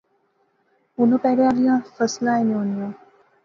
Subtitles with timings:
[0.95, 2.91] ہُن اوہ پہلے آلیاں فصلاں ہی نی ہونیاں